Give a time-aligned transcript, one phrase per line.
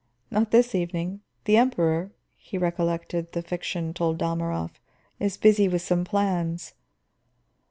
[0.31, 5.67] "Not this evening; the Emperor," he recollected the fiction told Dalmorov, "the Emperor is busy
[5.67, 6.73] with some plans."